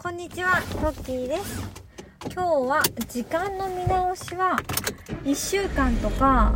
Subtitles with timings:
[0.00, 1.68] こんにちは、トッキーです。
[2.32, 4.56] 今日は時間の見直しは
[5.24, 6.54] 1週間とか、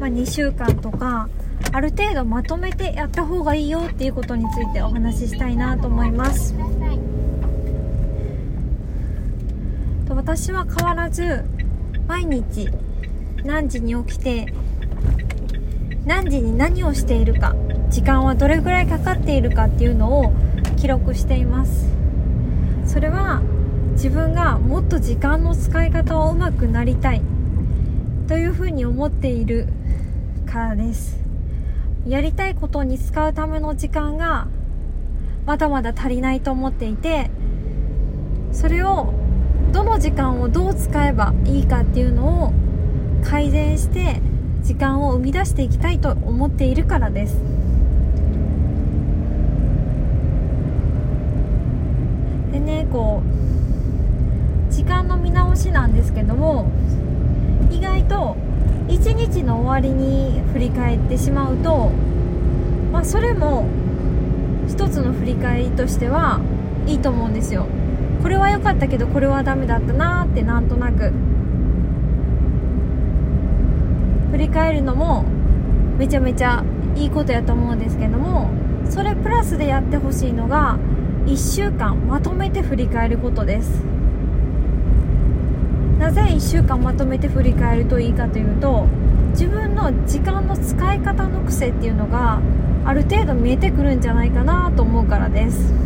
[0.00, 1.28] まあ、2週間とか、
[1.70, 6.54] ある程度まとめてやった方がいいよっていうことについてお話ししたいなと思います。
[10.08, 11.44] と私は変わらず
[12.08, 12.70] 毎日
[13.44, 14.54] 何時に起きて
[16.06, 17.54] 何時に何をしているか
[17.90, 20.32] 時間はどれぐらいかかっているかっていうのを
[20.78, 21.99] 記録しています
[22.90, 23.40] それは
[23.92, 27.22] 自分がもっと時間の使い方をうまくなりたい
[28.26, 29.68] というふうに思っている
[30.44, 31.16] からです。
[32.04, 34.48] やりたいことに使うための時間が
[35.46, 37.30] まだまだ足りないと思っていて
[38.50, 39.14] それを
[39.70, 42.52] どの時間をどう使えばいいかっていうのを
[43.22, 44.20] 改善して
[44.62, 47.40] 時間を生み出していきたいと思っているからです。
[52.60, 53.22] ねこ
[54.68, 56.70] う時間の見直しなんですけども
[57.70, 58.36] 意外と
[58.88, 61.90] 一日の終わりに振り返ってしまうと
[62.92, 63.66] まあそれも
[64.68, 66.40] 一つの振り返りとしては
[66.86, 67.66] いいと思うんですよ。
[68.22, 71.12] これは良かったけどこれはダメだったなーってなんとなく
[74.30, 75.24] 振り返るのも
[75.98, 76.62] めちゃめちゃ
[76.96, 78.50] いいことやと思うんですけども
[78.90, 80.78] それプラスでやってほしいのが
[81.26, 83.82] 1週間まとめて振り返ることです。
[85.98, 88.86] なぜ1週間まとめて振り返るといいかというと
[89.32, 92.40] 自分の時間の使い方の癖っていうのが
[92.86, 95.76] ある程度見えてくるんじゃないかなと思うからです、う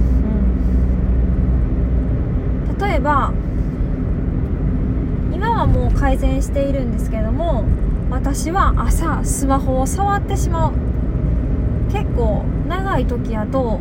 [2.70, 3.32] ん、例えば
[5.32, 7.64] 今はもう改善しているんですけども
[8.08, 10.72] 私は朝スマホを触ってしまう。
[11.90, 13.80] 結構長い時やと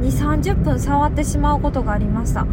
[0.00, 2.46] 2 3 0分触ってしまうことがありました。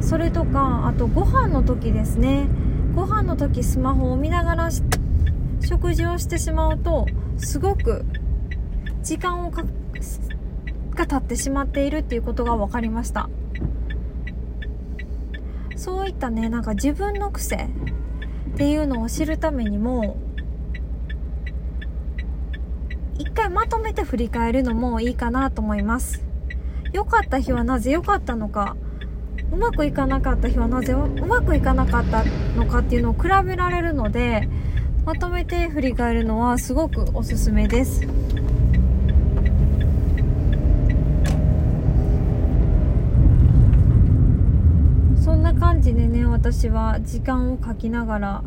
[0.00, 2.48] それとかあとご飯の時ですね。
[2.94, 4.68] ご飯の時スマホを見ながら
[5.60, 7.06] 食事をしてしまうと
[7.36, 8.04] すごく
[9.02, 9.64] 時間をか
[10.94, 13.28] が経ってしまっているっていうことが分かりました。
[15.76, 17.68] そういったねなんか自分の癖っ
[18.56, 20.16] ていうのを知るためにも
[23.20, 26.24] 一回まとめて振り返るのもいいかなと思います。
[26.94, 28.78] 良かった日はなぜ良かったのか。
[29.52, 32.24] うまくいかなかった日はなぜうまくいかなかった
[32.56, 34.48] のかっていうのを比べられるので
[35.04, 38.00] まとめて振り返るのはすごくおすすめです。
[45.22, 48.42] そんな感じでね私は時間を書きながら、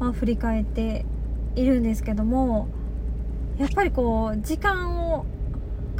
[0.00, 1.04] まあ、振り返って
[1.54, 2.68] いるんですけども
[3.58, 5.26] やっぱりこう時間を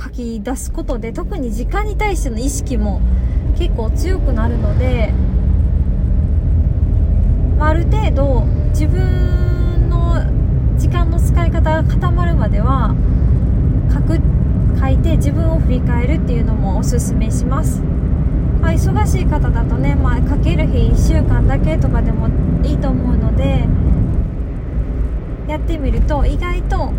[0.01, 3.01] 書き出すことで特に時間に対しての意識も
[3.59, 5.13] 結構強くなるので、
[7.59, 10.15] まあ、る程度自分の
[10.79, 12.95] 時間の使い方が固まるまでは
[13.93, 14.21] 書く
[14.81, 17.81] 書いて自分を振り返るっていうのもおすすめします、
[18.61, 22.29] まあ、忙しい方だとね、まあ、書ける日1週間だけとかでも
[22.65, 23.67] いいと思うので
[25.49, 26.93] やってみると意外と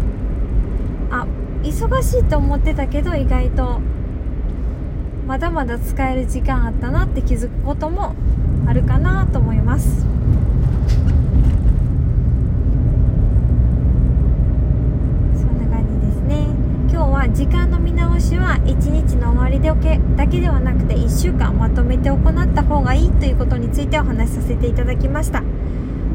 [1.12, 1.28] あ
[1.64, 3.82] 忙しいと思ってたけど意外と
[5.28, 8.16] まだまだ使える時間あったなって気づくことも
[8.66, 10.02] あるかなと思います。
[10.02, 10.10] そん
[15.60, 16.48] な感じですね。
[16.92, 19.70] 今日は時間の見直しは1日の終わりで
[20.16, 25.44] だけではなくて1週間まとめて行った方がいいということについてお話しさせていただきました。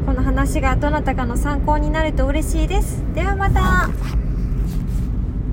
[0.05, 3.03] この話がどなたかの参考になると嬉しいです。
[3.13, 3.89] ではまた。